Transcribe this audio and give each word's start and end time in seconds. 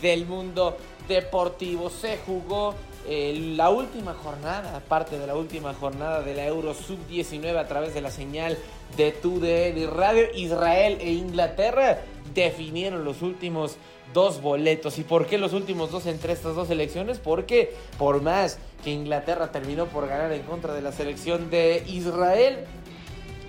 del 0.00 0.26
mundo 0.26 0.76
deportivo. 1.08 1.90
Se 1.90 2.18
jugó 2.18 2.74
eh, 3.08 3.54
la 3.56 3.70
última 3.70 4.14
jornada, 4.14 4.82
parte 4.88 5.18
de 5.18 5.26
la 5.26 5.36
última 5.36 5.74
jornada 5.74 6.22
de 6.22 6.34
la 6.34 6.46
Euro 6.46 6.74
Sub-19 6.74 7.56
a 7.56 7.68
través 7.68 7.94
de 7.94 8.00
la 8.00 8.10
señal 8.10 8.58
de 8.96 9.12
TUDN 9.12 9.96
Radio. 9.96 10.26
Israel 10.34 10.98
e 11.00 11.12
Inglaterra 11.12 12.00
definieron 12.34 13.04
los 13.04 13.22
últimos 13.22 13.76
dos 14.12 14.40
boletos. 14.40 14.98
¿Y 14.98 15.04
por 15.04 15.26
qué 15.26 15.38
los 15.38 15.52
últimos 15.52 15.90
dos 15.90 16.06
entre 16.06 16.32
estas 16.32 16.56
dos 16.56 16.68
selecciones? 16.68 17.18
Porque 17.18 17.74
por 17.98 18.22
más 18.22 18.58
que 18.82 18.90
Inglaterra 18.90 19.52
terminó 19.52 19.86
por 19.86 20.08
ganar 20.08 20.32
en 20.32 20.42
contra 20.42 20.74
de 20.74 20.82
la 20.82 20.92
selección 20.92 21.50
de 21.50 21.84
Israel 21.86 22.64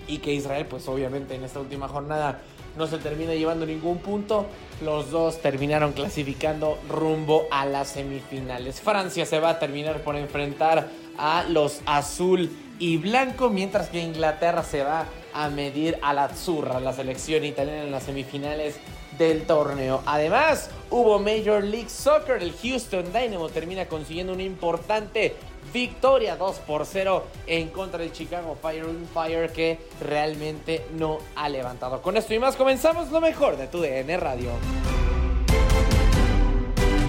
y 0.08 0.19
que 0.19 0.34
Israel 0.34 0.66
pues 0.69 0.88
obviamente 0.88 1.35
en 1.35 1.44
esta 1.44 1.59
última 1.59 1.88
jornada 1.88 2.41
no 2.78 2.88
se 2.88 2.98
termina 2.98 3.34
llevando 3.34 3.66
ningún 3.66 3.98
punto, 3.98 4.46
los 4.82 5.10
dos 5.10 5.42
terminaron 5.42 5.94
clasificando 5.94 6.78
rumbo 6.88 7.48
a 7.52 7.66
las 7.66 7.90
semifinales. 7.90 8.80
Francia 8.82 9.26
se 9.26 9.40
va 9.40 9.50
a 9.50 9.60
terminar 9.60 10.02
por 10.02 10.16
enfrentar 10.16 10.90
a 11.18 11.44
los 11.50 11.82
azul 11.86 12.50
y 12.80 12.98
blanco, 12.98 13.50
mientras 13.50 13.90
que 13.90 14.00
Inglaterra 14.00 14.64
se 14.64 14.84
va 14.84 15.06
a 15.34 15.50
medir 15.50 15.98
a 16.02 16.14
la 16.14 16.26
Azzurra, 16.26 16.80
la 16.80 16.94
selección 16.94 17.44
italiana 17.44 17.84
en 17.84 17.92
las 17.92 18.04
semifinales 18.04 18.76
del 19.18 19.44
torneo. 19.44 20.02
Además, 20.06 20.70
hubo 20.92 21.18
Major 21.20 21.64
League 21.64 21.90
Soccer. 21.90 22.42
El 22.42 22.54
Houston 22.54 23.06
Dynamo 23.12 23.50
termina 23.50 23.88
consiguiendo 23.88 24.34
una 24.34 24.44
importante 24.44 25.36
victoria 25.73 26.35
2 26.35 26.59
por 26.59 26.85
0 26.85 27.25
en 27.47 27.69
contra 27.69 28.00
del 28.00 28.11
Chicago 28.11 28.57
Fire 28.61 28.85
Fire 29.13 29.51
que 29.51 29.79
realmente 30.01 30.85
no 30.97 31.19
ha 31.35 31.50
levantado. 31.50 32.01
Con 32.01 32.17
esto 32.17 32.33
y 32.33 32.39
más 32.39 32.55
comenzamos 32.55 33.11
lo 33.11 33.22
mejor 33.22 33.57
de 33.57 33.67
tu 33.67 33.81
DN 33.81 34.17
Radio. 34.17 34.51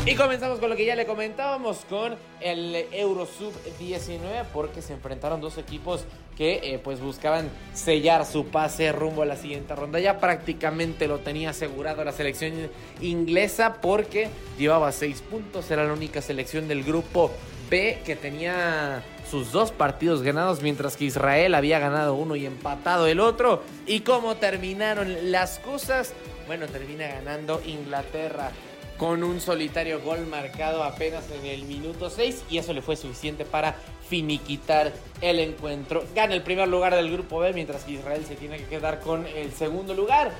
Y 0.09 0.15
comenzamos 0.15 0.59
con 0.59 0.71
lo 0.71 0.77
que 0.77 0.87
ya 0.87 0.97
le 0.97 1.05
comentábamos 1.05 1.85
con 1.87 2.17
el 2.41 2.87
Eurosub 2.93 3.53
19 3.79 4.45
porque 4.55 4.81
se 4.81 4.95
enfrentaron 4.95 5.43
dos 5.43 5.59
equipos 5.59 6.07
que 6.35 6.61
eh, 6.63 6.79
pues 6.83 7.01
buscaban 7.01 7.51
sellar 7.75 8.25
su 8.25 8.47
pase 8.47 8.91
rumbo 8.91 9.21
a 9.21 9.27
la 9.27 9.37
siguiente 9.37 9.75
ronda. 9.75 10.01
Ya 10.01 10.19
prácticamente 10.19 11.09
lo 11.09 11.19
tenía 11.19 11.51
asegurado 11.51 12.05
la 12.05 12.13
selección 12.13 12.71
inglesa 13.03 13.83
porque 13.83 14.31
llevaba 14.57 14.93
6 14.93 15.21
puntos, 15.29 15.71
era 15.71 15.85
la 15.85 15.93
única 15.93 16.23
selección 16.23 16.69
del 16.69 16.85
grupo 16.85 17.31
B 17.69 18.01
que 18.05 18.17
tenía 18.17 19.03
sus 19.31 19.53
dos 19.53 19.71
partidos 19.73 20.23
ganados 20.23 20.63
mientras 20.63 20.97
que 20.97 21.05
Israel 21.05 21.55
había 21.55 21.79
ganado 21.79 22.15
uno 22.15 22.37
y 22.37 22.47
empatado 22.47 23.07
el 23.07 23.21
otro. 23.21 23.63
¿Y 23.87 24.01
cómo 24.01 24.37
terminaron 24.37 25.31
las 25.31 25.59
cosas? 25.59 26.15
Bueno, 26.47 26.67
termina 26.67 27.07
ganando 27.09 27.61
Inglaterra 27.65 28.51
con 28.97 29.23
un 29.23 29.41
solitario 29.41 30.01
gol 30.01 30.27
marcado 30.27 30.83
apenas 30.83 31.25
en 31.31 31.47
el 31.47 31.63
minuto 31.65 32.11
6 32.11 32.45
y 32.51 32.59
eso 32.59 32.73
le 32.73 32.83
fue 32.83 32.97
suficiente 32.97 33.45
para 33.45 33.77
finiquitar 34.09 34.93
el 35.21 35.39
encuentro. 35.39 36.05
Gana 36.15 36.35
el 36.35 36.43
primer 36.43 36.69
lugar 36.69 36.95
del 36.95 37.11
grupo 37.11 37.39
B 37.39 37.53
mientras 37.53 37.85
que 37.85 37.93
Israel 37.93 38.25
se 38.27 38.35
tiene 38.35 38.57
que 38.57 38.65
quedar 38.65 39.01
con 39.01 39.27
el 39.27 39.53
segundo 39.53 39.95
lugar. 39.95 40.33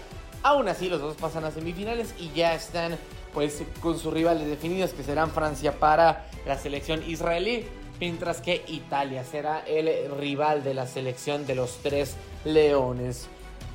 Aún 0.43 0.69
así 0.69 0.89
los 0.89 1.01
dos 1.01 1.17
pasan 1.17 1.45
a 1.45 1.51
semifinales 1.51 2.15
y 2.19 2.31
ya 2.33 2.55
están 2.55 2.99
pues 3.33 3.63
con 3.81 3.99
sus 3.99 4.13
rivales 4.13 4.49
definidos 4.49 4.93
que 4.93 5.03
serán 5.03 5.31
Francia 5.31 5.79
para 5.79 6.29
la 6.49 6.59
selección 6.59 7.03
israelí, 7.07 7.65
mientras 8.01 8.41
que 8.41 8.65
Italia 8.69 9.23
será 9.23 9.61
el 9.67 10.11
rival 10.19 10.65
de 10.65 10.75
la 10.75 10.87
selección 10.87 11.47
de 11.47 11.55
los 11.55 11.79
tres 11.83 12.17
leones. 12.45 13.29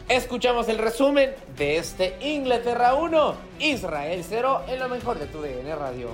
Escuchamos 0.10 0.68
el 0.68 0.80
resumen 0.80 1.30
de 1.56 1.78
este 1.78 2.18
Inglaterra 2.22 2.96
1, 2.96 3.36
Israel 3.60 4.26
0 4.28 4.64
en 4.68 4.80
lo 4.80 4.90
mejor 4.90 5.20
de 5.20 5.28
tu 5.28 5.42
DN 5.42 5.76
Radio. 5.76 6.10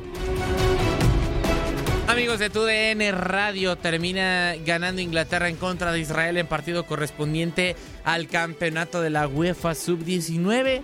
Amigos 2.08 2.40
de 2.40 2.50
tu 2.50 2.64
DN 2.64 3.12
Radio, 3.14 3.78
termina 3.78 4.56
ganando 4.66 5.02
Inglaterra 5.02 5.48
en 5.48 5.56
contra 5.56 5.92
de 5.92 6.00
Israel 6.00 6.38
en 6.38 6.48
partido 6.48 6.86
correspondiente 6.86 7.76
al 8.04 8.28
campeonato 8.28 9.02
de 9.02 9.12
la 9.12 9.28
UEFA 9.28 9.76
Sub-19. 9.76 10.82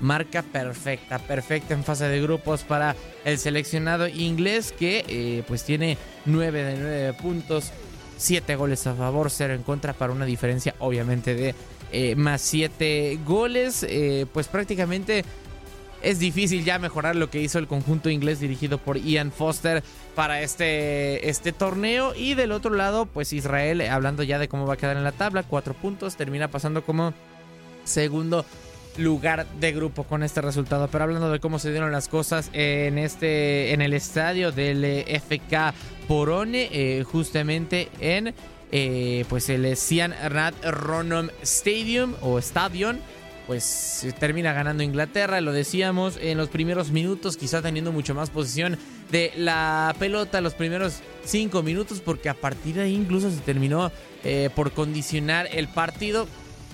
Marca 0.00 0.42
perfecta, 0.42 1.18
perfecta 1.18 1.74
en 1.74 1.84
fase 1.84 2.08
de 2.08 2.20
grupos 2.20 2.62
para 2.62 2.96
el 3.24 3.38
seleccionado 3.38 4.08
inglés 4.08 4.72
que 4.72 5.04
eh, 5.08 5.42
pues 5.46 5.64
tiene 5.64 5.98
9 6.24 6.64
de 6.64 6.76
9 6.76 7.12
puntos, 7.14 7.70
7 8.16 8.56
goles 8.56 8.86
a 8.86 8.94
favor, 8.94 9.30
0 9.30 9.54
en 9.54 9.62
contra 9.62 9.92
para 9.92 10.12
una 10.12 10.24
diferencia 10.24 10.74
obviamente 10.78 11.34
de 11.34 11.54
eh, 11.92 12.16
más 12.16 12.40
7 12.40 13.18
goles. 13.26 13.84
Eh, 13.88 14.26
pues 14.32 14.48
prácticamente 14.48 15.24
es 16.02 16.18
difícil 16.18 16.64
ya 16.64 16.78
mejorar 16.78 17.16
lo 17.16 17.28
que 17.30 17.40
hizo 17.40 17.58
el 17.58 17.66
conjunto 17.66 18.08
inglés 18.08 18.40
dirigido 18.40 18.78
por 18.78 18.98
Ian 18.98 19.32
Foster 19.32 19.82
para 20.14 20.40
este, 20.40 21.28
este 21.28 21.52
torneo. 21.52 22.14
Y 22.14 22.34
del 22.34 22.52
otro 22.52 22.74
lado, 22.74 23.06
pues 23.06 23.32
Israel, 23.32 23.82
hablando 23.82 24.22
ya 24.22 24.38
de 24.38 24.48
cómo 24.48 24.66
va 24.66 24.74
a 24.74 24.78
quedar 24.78 24.96
en 24.96 25.04
la 25.04 25.12
tabla, 25.12 25.42
cuatro 25.42 25.74
puntos, 25.74 26.16
termina 26.16 26.48
pasando 26.48 26.82
como 26.84 27.12
segundo 27.84 28.44
lugar 28.96 29.46
de 29.58 29.72
grupo 29.72 30.04
con 30.04 30.22
este 30.22 30.40
resultado. 30.40 30.88
Pero 30.88 31.04
hablando 31.04 31.30
de 31.30 31.40
cómo 31.40 31.58
se 31.58 31.70
dieron 31.70 31.92
las 31.92 32.08
cosas 32.08 32.50
en 32.52 32.98
este 32.98 33.72
en 33.72 33.82
el 33.82 33.92
estadio 33.92 34.52
del 34.52 34.84
eh, 34.84 35.20
FK 35.20 35.74
Porone, 36.06 36.68
eh, 36.72 37.04
justamente 37.04 37.88
en 38.00 38.34
eh, 38.72 39.24
pues 39.28 39.48
el 39.48 39.76
Sian 39.76 40.14
Rat 40.28 40.54
Ronom 40.64 41.28
Stadium 41.42 42.14
o 42.20 42.38
Stadium. 42.38 42.98
Pues 43.46 44.06
termina 44.20 44.52
ganando 44.52 44.84
Inglaterra, 44.84 45.40
lo 45.40 45.50
decíamos 45.50 46.16
en 46.22 46.38
los 46.38 46.48
primeros 46.48 46.92
minutos, 46.92 47.36
quizá 47.36 47.60
teniendo 47.60 47.90
mucho 47.90 48.14
más 48.14 48.30
posición 48.30 48.78
de 49.10 49.32
la 49.36 49.92
pelota, 49.98 50.40
los 50.40 50.54
primeros 50.54 51.00
cinco 51.24 51.60
minutos, 51.60 52.00
porque 52.00 52.28
a 52.28 52.34
partir 52.34 52.76
de 52.76 52.82
ahí 52.82 52.94
incluso 52.94 53.28
se 53.28 53.38
terminó 53.38 53.90
por 54.54 54.70
condicionar 54.70 55.48
el 55.50 55.66
partido 55.66 56.28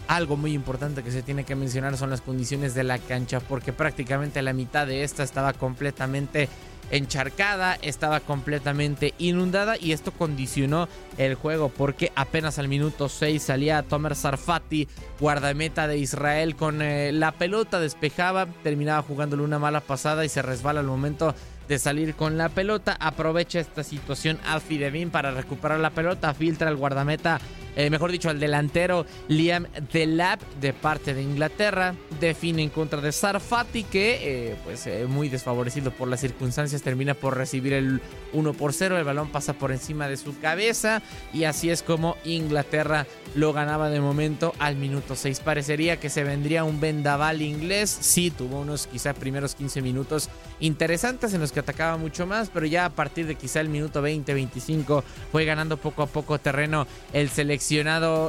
algo 0.09 0.37
muy 0.37 0.53
importante 0.53 1.03
que 1.03 1.11
se 1.11 1.23
tiene 1.23 1.45
que 1.45 1.57
mencionar 1.57 1.97
son 1.97 2.11
las 2.11 2.21
condiciones 2.21 2.75
de 2.75 2.85
la 2.85 2.99
cancha, 2.99 3.41
porque 3.41 3.73
prácticamente 3.73 4.43
la 4.43 4.53
mitad 4.53 4.87
de 4.87 5.03
esta 5.03 5.23
estaba 5.23 5.53
completamente 5.53 6.49
encharcada, 6.91 7.77
estaba 7.83 8.21
completamente 8.21 9.15
inundada 9.19 9.77
y 9.77 9.93
esto 9.93 10.13
condicionó 10.13 10.89
el 11.19 11.35
juego 11.35 11.69
porque 11.69 12.13
apenas 12.15 12.59
al 12.59 12.69
minuto 12.69 13.09
6 13.09 13.43
salía 13.43 13.83
Tomer 13.83 14.15
Sarfati, 14.15 14.87
guardameta 15.19 15.89
de 15.89 15.99
Israel, 15.99 16.55
con 16.55 16.83
eh, 16.83 17.11
la 17.13 17.33
pelota 17.33 17.81
despejaba, 17.81 18.47
terminaba 18.63 19.03
jugándole 19.03 19.43
una 19.43 19.59
mala 19.59 19.81
pasada 19.81 20.25
y 20.25 20.29
se 20.29 20.43
resbala 20.43 20.81
al 20.81 20.87
momento 20.87 21.35
de 21.69 21.79
salir 21.81 22.15
con 22.15 22.39
la 22.39 22.49
pelota. 22.49 22.97
Aprovecha 23.01 23.59
esta 23.59 23.83
situación 23.83 24.39
Alfie 24.47 24.79
Devin 24.79 25.11
para 25.11 25.33
recuperar 25.33 25.81
la 25.81 25.91
pelota, 25.91 26.33
filtra 26.35 26.71
el 26.71 26.77
guardameta 26.77 27.41
eh, 27.77 27.91
mejor 27.91 28.11
dicho, 28.11 28.31
al 28.31 28.41
delantero 28.41 29.05
Liam 29.29 29.67
Delap 29.93 30.41
de 30.61 30.73
parte 30.73 31.13
de 31.13 31.23
Inglaterra. 31.23 31.95
Define 32.19 32.63
en 32.63 32.71
contra 32.71 33.03
de 33.03 33.13
Sarfati, 33.13 33.85
que, 33.85 34.19
eh, 34.23 34.57
pues, 34.65 34.87
eh, 34.87 35.05
muy 35.07 35.29
desfavorecido 35.29 35.91
por 35.91 36.09
las 36.09 36.21
circunstancias, 36.21 36.81
termina 36.81 37.13
por 37.13 37.37
recibir 37.37 37.75
el 37.75 38.01
1 38.33 38.55
por 38.55 38.73
0. 38.73 38.97
El 38.97 39.05
balón 39.05 39.29
pasa 39.29 39.53
por 39.53 39.73
encima 39.73 40.09
de 40.09 40.17
su 40.17 40.39
cabeza. 40.39 41.03
Y 41.35 41.45
así 41.45 41.69
es 41.69 41.83
como 41.83 42.17
Inglaterra 42.25 43.07
lo 43.35 43.53
ganaba 43.53 43.91
de 43.91 44.01
momento 44.01 44.55
al 44.59 44.77
minuto 44.77 45.15
6. 45.15 45.41
Parecería 45.41 46.01
que 46.01 46.09
se 46.09 46.25
vendría 46.25 46.65
un 46.65 46.81
vendaval 46.81 47.43
inglés. 47.43 47.95
Sí, 48.01 48.31
tuvo 48.31 48.61
unos 48.61 48.87
quizá 48.87 49.13
primeros 49.13 49.55
15 49.55 49.83
minutos 49.83 50.31
interesantes 50.61 51.35
en 51.35 51.41
los 51.43 51.53
que 51.53 51.61
atacaba 51.61 51.99
mucho 51.99 52.27
más, 52.27 52.49
pero 52.49 52.65
ya 52.65 52.87
a 52.87 52.91
partir 52.91 53.27
de 53.27 53.35
quizá 53.35 53.61
el 53.61 53.69
minuto 53.69 54.03
20-25 54.03 55.03
fue 55.31 55.45
ganando 55.45 55.77
poco 55.77 56.03
a 56.03 56.07
poco 56.07 56.39
terreno 56.39 56.87
el 57.13 57.29
seleccionado 57.29 57.66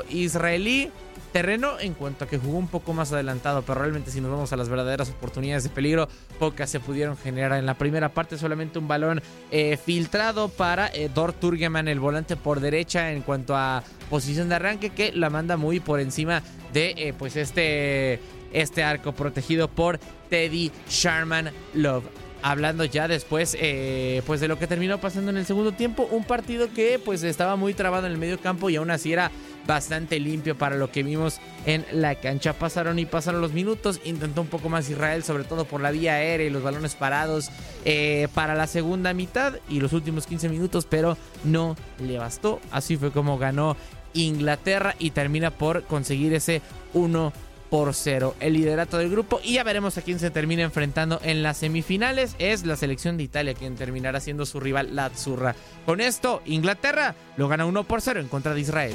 israelí. 0.10 0.92
Terreno 1.34 1.78
en 1.80 1.94
cuanto 1.94 2.24
a 2.24 2.28
que 2.28 2.38
jugó 2.38 2.58
un 2.58 2.70
poco 2.70 2.94
más 2.94 3.12
adelantado, 3.12 3.62
pero 3.62 3.82
realmente 3.82 4.12
si 4.12 4.22
nos 4.22 4.32
vamos 4.32 4.54
a 4.54 4.58
las 4.58 4.70
verdaderas 4.70 5.10
oportunidades 5.10 5.64
de 5.66 5.70
peligro, 5.70 6.08
pocas 6.40 6.70
se 6.70 6.80
pudieron 6.80 7.18
generar. 7.18 7.60
En 7.60 7.66
la 7.66 7.74
primera 7.74 8.10
parte 8.10 8.38
solamente 8.38 8.80
un 8.80 8.88
balón 8.88 9.22
eh, 9.52 9.78
filtrado 9.78 10.48
para 10.48 10.88
eh, 10.88 11.10
Dor 11.14 11.34
Turgeman, 11.34 11.90
el 11.90 12.00
volante 12.00 12.38
por 12.38 12.62
derecha 12.62 13.12
en 13.12 13.22
cuanto 13.22 13.56
a 13.56 13.84
posición 14.10 14.48
de 14.48 14.56
arranque, 14.56 14.92
que 14.92 15.12
la 15.12 15.30
manda 15.30 15.58
muy 15.58 15.80
por 15.80 16.00
encima 16.00 16.42
de 16.72 16.96
eh, 16.98 17.14
pues 17.18 17.36
este, 17.36 18.20
este 18.54 18.84
arco 18.84 19.12
protegido 19.12 19.68
por 19.68 20.00
Teddy 20.30 20.72
Sharman 20.90 21.52
Love 21.74 22.27
hablando 22.42 22.86
ya 22.86 23.08
después 23.08 23.58
eh, 23.60 24.22
pues 24.26 24.40
de 24.40 24.48
lo 24.48 24.60
que 24.60 24.68
terminó 24.68 25.00
pasando 25.00 25.32
en 25.32 25.38
el 25.38 25.46
segundo 25.46 25.72
tiempo 25.72 26.08
un 26.12 26.24
partido 26.24 26.70
que 26.74 27.00
pues 27.04 27.24
estaba 27.24 27.56
muy 27.56 27.74
trabado 27.74 28.06
en 28.08 28.14
el 28.14 28.18
medio 28.18 28.40
campo 28.40 28.70
y 28.70 28.76
aún 28.76 28.92
así 28.92 29.14
era 29.14 29.32
bastante 29.66 30.20
limpio 30.20 30.58
para 30.58 30.78
lo 30.78 30.92
que 30.92 31.04
vimos 31.04 31.40
en 31.66 31.86
la 31.92 32.16
cancha. 32.16 32.54
Pasaron 32.54 33.00
y 33.00 33.06
pasaron 33.06 33.42
los 33.42 33.54
minutos 33.54 34.00
intentó 34.06 34.42
un 34.42 34.48
poco 34.48 34.70
más 34.70 34.90
Israel 34.90 35.24
sobre 35.24 35.44
todo 35.44 35.66
por 35.66 35.82
la 35.82 35.92
vía 35.92 36.14
aérea 36.14 36.48
y 36.48 36.50
los 36.50 36.64
balones 36.64 36.96
parados 36.96 37.50
eh, 37.86 38.28
para 38.34 38.56
la 38.56 38.68
segunda 38.68 39.14
mitad 39.14 39.56
y 39.70 39.80
los 39.80 39.94
últimos 39.94 40.26
15 40.26 40.50
minutos 40.50 40.88
pero 40.90 41.18
no 41.44 41.76
le 42.00 42.18
bastó. 42.18 42.60
Así 42.72 42.98
fue 42.98 43.12
como 43.12 43.38
ganó 43.38 43.76
Inglaterra 44.14 44.96
y 45.00 45.12
termina 45.12 45.52
por 45.52 45.84
conseguir 45.84 46.34
ese 46.34 46.62
1 46.94 47.34
por 47.70 47.94
cero 47.94 48.36
el 48.40 48.54
liderato 48.54 48.98
del 48.98 49.10
grupo 49.10 49.40
y 49.44 49.54
ya 49.54 49.64
veremos 49.64 49.98
a 49.98 50.02
quién 50.02 50.20
se 50.20 50.32
termina 50.32 50.64
enfrentando 50.64 51.20
en 51.24 51.44
las 51.44 51.58
semifinales. 51.58 52.36
Es 52.40 52.66
la 52.66 52.76
selección 52.76 53.18
de 53.18 53.24
Italia 53.24 53.54
quien 53.54 53.76
terminará 53.76 54.20
siendo 54.20 54.46
su 54.46 54.60
rival, 54.60 54.96
la 54.96 55.06
Azzurra. 55.06 55.56
Con 55.86 56.02
esto, 56.02 56.42
Inglaterra 56.46 57.16
lo 57.36 57.48
gana 57.48 57.66
1 57.66 57.84
por 57.84 58.02
0 58.02 58.20
en 58.20 58.28
contra 58.28 58.54
de 58.54 58.62
Israel. 58.62 58.94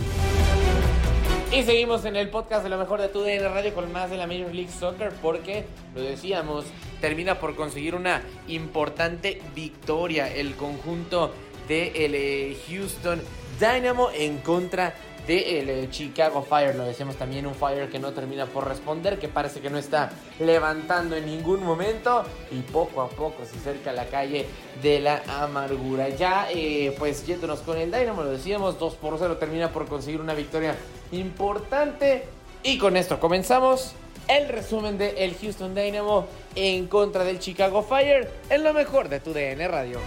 Y 1.52 1.64
seguimos 1.64 2.06
en 2.06 2.16
el 2.16 2.30
podcast 2.30 2.64
de 2.64 2.70
lo 2.70 2.78
mejor 2.78 3.02
de 3.02 3.08
tu 3.08 3.20
DN 3.20 3.46
Radio 3.46 3.74
con 3.74 3.92
más 3.92 4.08
de 4.10 4.16
la 4.16 4.26
Major 4.26 4.54
League 4.54 4.72
Soccer 4.72 5.12
porque, 5.20 5.66
lo 5.94 6.00
decíamos, 6.00 6.64
termina 7.02 7.38
por 7.38 7.54
conseguir 7.56 7.94
una 7.94 8.22
importante 8.48 9.42
victoria 9.54 10.34
el 10.34 10.54
conjunto 10.54 11.30
de 11.68 12.06
el 12.06 12.14
eh, 12.14 12.56
Houston 12.68 13.20
Dynamo 13.60 14.10
en 14.12 14.38
contra 14.38 14.94
del 15.26 15.66
de 15.66 15.88
Chicago 15.90 16.42
Fire. 16.42 16.74
Lo 16.74 16.84
decíamos 16.84 17.16
también, 17.16 17.46
un 17.46 17.54
Fire 17.54 17.88
que 17.88 17.98
no 17.98 18.12
termina 18.12 18.46
por 18.46 18.66
responder, 18.66 19.18
que 19.18 19.28
parece 19.28 19.60
que 19.60 19.70
no 19.70 19.78
está 19.78 20.10
levantando 20.40 21.16
en 21.16 21.26
ningún 21.26 21.62
momento 21.62 22.24
y 22.50 22.60
poco 22.60 23.02
a 23.02 23.08
poco 23.08 23.44
se 23.44 23.56
acerca 23.56 23.90
a 23.90 23.92
la 23.92 24.06
calle 24.06 24.46
de 24.82 25.00
la 25.00 25.22
amargura. 25.28 26.08
Ya, 26.08 26.48
eh, 26.50 26.94
pues 26.98 27.26
yéndonos 27.26 27.60
con 27.60 27.78
el 27.78 27.90
Dynamo, 27.90 28.22
lo 28.22 28.30
decíamos, 28.30 28.78
2 28.78 28.94
por 28.96 29.16
0 29.18 29.36
termina 29.36 29.70
por 29.72 29.86
conseguir 29.86 30.20
una 30.20 30.34
victoria 30.34 30.76
importante. 31.12 32.24
Y 32.62 32.78
con 32.78 32.96
esto 32.96 33.18
comenzamos 33.18 33.94
el 34.28 34.48
resumen 34.48 34.98
de 34.98 35.24
el 35.24 35.36
Houston 35.36 35.74
Dynamo 35.74 36.26
en 36.54 36.86
contra 36.86 37.24
del 37.24 37.38
Chicago 37.38 37.82
Fire 37.82 38.30
en 38.50 38.62
lo 38.62 38.72
mejor 38.72 39.08
de 39.08 39.20
tu 39.20 39.32
DN 39.32 39.66
Radio. 39.68 39.98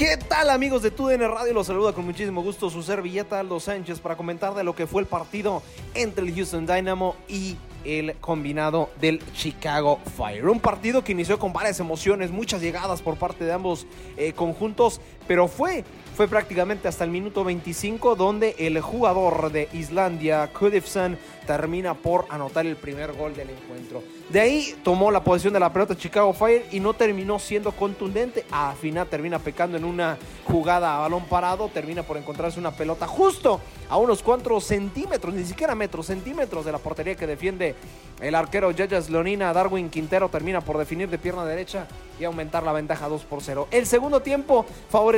¿Qué 0.00 0.16
tal 0.16 0.48
amigos 0.48 0.80
de 0.80 0.90
TUDN 0.90 1.30
Radio? 1.30 1.52
Los 1.52 1.66
saluda 1.66 1.92
con 1.92 2.06
muchísimo 2.06 2.42
gusto 2.42 2.70
su 2.70 2.82
servilleta 2.82 3.38
Aldo 3.38 3.60
Sánchez 3.60 4.00
para 4.00 4.16
comentar 4.16 4.54
de 4.54 4.64
lo 4.64 4.74
que 4.74 4.86
fue 4.86 5.02
el 5.02 5.06
partido 5.06 5.62
entre 5.92 6.24
el 6.24 6.34
Houston 6.34 6.64
Dynamo 6.64 7.16
y 7.28 7.58
el 7.84 8.16
combinado 8.16 8.88
del 8.98 9.20
Chicago 9.34 10.00
Fire. 10.16 10.48
Un 10.48 10.58
partido 10.58 11.04
que 11.04 11.12
inició 11.12 11.38
con 11.38 11.52
varias 11.52 11.80
emociones, 11.80 12.30
muchas 12.30 12.62
llegadas 12.62 13.02
por 13.02 13.18
parte 13.18 13.44
de 13.44 13.52
ambos 13.52 13.86
eh, 14.16 14.32
conjuntos, 14.32 15.02
pero 15.30 15.46
fue, 15.46 15.84
fue 16.16 16.26
prácticamente 16.26 16.88
hasta 16.88 17.04
el 17.04 17.10
minuto 17.12 17.44
25 17.44 18.16
donde 18.16 18.56
el 18.58 18.80
jugador 18.80 19.52
de 19.52 19.68
Islandia, 19.72 20.50
Kudifson, 20.52 21.16
termina 21.46 21.94
por 21.94 22.26
anotar 22.30 22.66
el 22.66 22.74
primer 22.76 23.12
gol 23.12 23.34
del 23.34 23.50
encuentro. 23.50 24.02
De 24.28 24.40
ahí 24.40 24.76
tomó 24.84 25.10
la 25.10 25.24
posición 25.24 25.52
de 25.52 25.60
la 25.60 25.72
pelota 25.72 25.96
Chicago 25.96 26.32
Fire 26.32 26.66
y 26.70 26.78
no 26.78 26.94
terminó 26.94 27.38
siendo 27.38 27.72
contundente. 27.72 28.44
A 28.50 28.74
final 28.74 29.08
termina 29.08 29.40
pecando 29.40 29.76
en 29.76 29.84
una 29.84 30.16
jugada 30.44 30.96
a 30.96 31.00
balón 31.00 31.24
parado. 31.24 31.68
Termina 31.68 32.04
por 32.04 32.16
encontrarse 32.16 32.60
una 32.60 32.70
pelota 32.70 33.08
justo 33.08 33.60
a 33.88 33.96
unos 33.96 34.22
cuantos 34.22 34.64
centímetros, 34.64 35.34
ni 35.34 35.44
siquiera 35.44 35.74
metros, 35.74 36.06
centímetros 36.06 36.64
de 36.64 36.72
la 36.72 36.78
portería 36.78 37.16
que 37.16 37.26
defiende 37.26 37.74
el 38.20 38.36
arquero 38.36 38.70
Yaya 38.70 39.00
Leonina. 39.08 39.52
Darwin 39.52 39.90
Quintero 39.90 40.28
termina 40.28 40.60
por 40.60 40.78
definir 40.78 41.08
de 41.08 41.18
pierna 41.18 41.44
derecha 41.44 41.88
y 42.20 42.24
aumentar 42.24 42.62
la 42.62 42.72
ventaja 42.72 43.08
2 43.08 43.22
por 43.22 43.42
0. 43.42 43.66
El 43.72 43.86
segundo 43.86 44.20
tiempo 44.20 44.64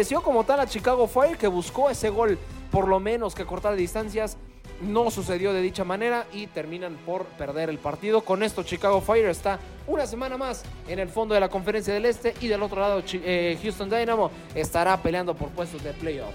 favoreció 0.02 0.21
como 0.21 0.42
tal 0.42 0.59
a 0.59 0.66
Chicago 0.66 1.06
Fire 1.06 1.38
que 1.38 1.47
buscó 1.47 1.88
ese 1.88 2.11
gol 2.11 2.37
por 2.73 2.88
lo 2.88 2.99
menos 2.99 3.37
que 3.37 3.44
cortar 3.44 3.76
distancias 3.76 4.37
no 4.80 5.12
sucedió 5.12 5.52
de 5.52 5.62
dicha 5.62 5.85
manera 5.85 6.26
y 6.32 6.49
terminan 6.49 6.97
por 7.06 7.25
perder 7.25 7.71
el 7.71 7.78
partido. 7.78 8.23
Con 8.23 8.42
esto 8.42 8.64
Chicago 8.64 9.00
Fire 9.00 9.28
está 9.28 9.61
una 9.87 10.04
semana 10.04 10.37
más 10.37 10.64
en 10.88 10.99
el 10.99 11.09
fondo 11.09 11.35
de 11.35 11.40
la 11.40 11.49
conferencia 11.49 11.94
del 11.94 12.06
Este 12.06 12.35
y 12.40 12.49
del 12.49 12.64
otro 12.64 12.80
lado 12.80 13.00
eh, 13.12 13.56
Houston 13.62 13.88
Dynamo 13.88 14.32
estará 14.56 15.00
peleando 15.00 15.37
por 15.37 15.50
puestos 15.50 15.85
de 15.85 15.92
playoff. 15.92 16.35